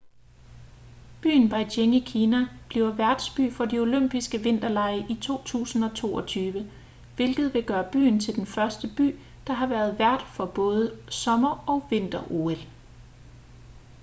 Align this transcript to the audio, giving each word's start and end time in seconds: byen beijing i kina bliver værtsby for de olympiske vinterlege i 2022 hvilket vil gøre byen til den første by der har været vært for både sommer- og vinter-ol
byen 1.23 1.43
beijing 1.49 1.91
i 1.95 1.99
kina 2.01 2.37
bliver 2.69 2.91
værtsby 2.91 3.51
for 3.51 3.65
de 3.65 3.79
olympiske 3.79 4.37
vinterlege 4.37 5.05
i 5.09 5.15
2022 5.21 6.71
hvilket 7.15 7.53
vil 7.53 7.63
gøre 7.65 7.89
byen 7.91 8.19
til 8.19 8.35
den 8.35 8.45
første 8.45 8.87
by 8.97 9.19
der 9.47 9.53
har 9.53 9.67
været 9.67 9.99
vært 9.99 10.21
for 10.21 10.45
både 10.45 10.99
sommer- 11.09 11.63
og 11.69 11.87
vinter-ol 11.89 12.55